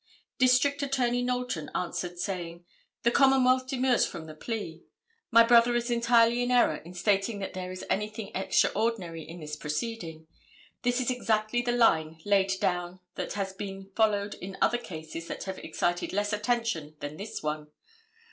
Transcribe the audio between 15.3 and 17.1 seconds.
have excited less attention